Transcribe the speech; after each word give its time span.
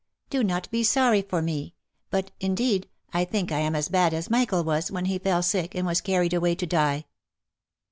Do 0.31 0.43
not 0.43 0.67
be 0.71 0.83
sorry 0.83 1.21
for 1.21 1.43
me— 1.43 1.75
but, 2.09 2.31
indeed, 2.39 2.89
I 3.13 3.23
think 3.23 3.51
I 3.51 3.59
am 3.59 3.75
as 3.75 3.87
bad 3.89 4.15
as 4.15 4.31
Michael 4.31 4.63
was, 4.63 4.89
when 4.89 5.05
he 5.05 5.19
fell 5.19 5.43
sick, 5.43 5.75
and 5.75 5.85
was 5.85 6.01
carried 6.01 6.33
away 6.33 6.55
to 6.55 6.65
die." 6.65 7.05